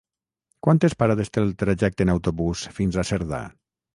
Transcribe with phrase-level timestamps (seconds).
[0.67, 3.43] Quantes parades té el trajecte en autobús fins a Cerdà?